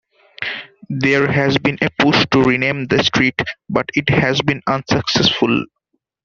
[0.89, 5.67] There has been a push to rename the street, but it has been unsuccessful.